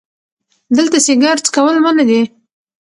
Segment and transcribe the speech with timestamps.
[0.77, 2.25] دلته سیګار څکول منع دي🚭